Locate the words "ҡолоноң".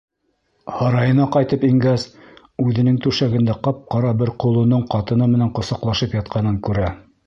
4.47-4.85